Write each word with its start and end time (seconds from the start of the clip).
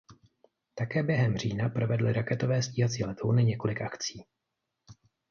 Také 0.75 1.03
během 1.03 1.37
října 1.37 1.69
provedly 1.69 2.13
raketové 2.13 2.63
stíhací 2.63 3.03
letouny 3.03 3.43
několik 3.43 3.81
akcí. 3.81 4.23